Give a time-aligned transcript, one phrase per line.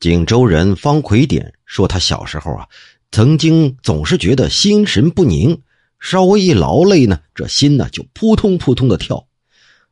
[0.00, 2.66] 锦州人方奎典说，他小时候啊，
[3.12, 5.60] 曾经总是觉得心神不宁，
[6.00, 9.26] 稍微一劳累呢，这心呢就扑通扑通的跳。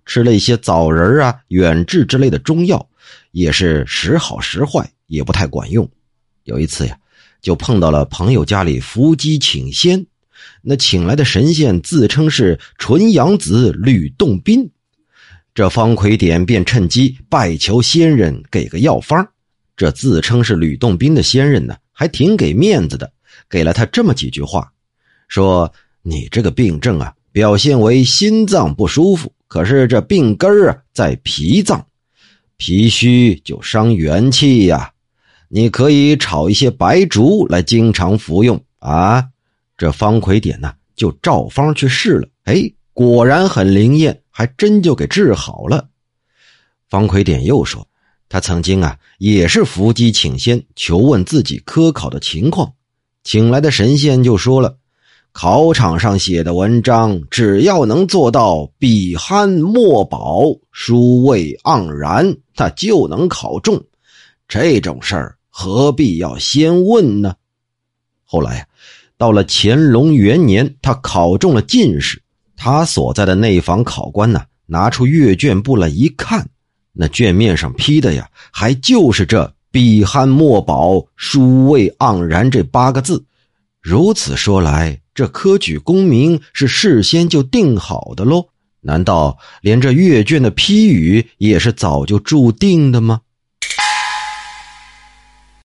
[0.06, 2.88] 吃了一些枣仁啊、远志之类的中药，
[3.32, 5.86] 也是时好时坏，也不太管用。
[6.44, 6.98] 有一次呀，
[7.42, 10.06] 就碰到了朋友家里伏击请仙，
[10.62, 14.70] 那请来的神仙自称是纯阳子吕洞宾，
[15.54, 19.28] 这方奎典便趁机拜求仙人给个药方。
[19.78, 23.12] 这自称是吕洞宾的仙人呢，还挺给面子的，
[23.48, 24.72] 给了他这么几句话，
[25.28, 31.86] 说：“你这个病症啊，表现为心脏不舒服。”可是这病根啊在脾脏，
[32.56, 34.90] 脾虚就伤元气呀。
[35.48, 39.24] 你可以炒一些白术来经常服用啊。
[39.76, 45.88] 这方奎典呢就照方去试了，哎，果然很灵验，还真就给治好了。
[46.90, 47.86] 方奎典又说，
[48.28, 52.72] 他曾经啊也是伏击请仙，求问自己科考的情况，
[53.24, 54.76] 请来的神仙就说了。
[55.32, 63.80] 考场上写的文章，只要能做到笔酣墨饱、书味盎然，他就能考中。
[64.48, 67.34] 这种事儿何必要先问呢？
[68.24, 68.66] 后来呀，
[69.16, 72.20] 到了乾隆元年，他考中了进士。
[72.56, 76.48] 他所在的内房考官呢，拿出阅卷簿来一看，
[77.00, 83.24] 那卷面上批的呀，还就是这“笔酣墨饱、书味盎然”这八个字。
[83.80, 88.48] 如此说来，这科举功名是事先就定好的喽？
[88.80, 93.20] 难道连这阅卷的批语也是早就注定的吗？